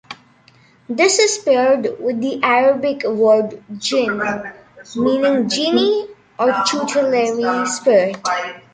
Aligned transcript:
This 0.89 1.19
is 1.19 1.37
paired 1.43 1.87
with 1.99 2.21
the 2.21 2.41
Arabic 2.41 3.03
word 3.05 3.63
"Jinn", 3.77 4.19
meaning 4.95 5.47
"genie" 5.47 6.07
or 6.39 6.51
"tutelary 6.65 7.67
spirit. 7.67 8.17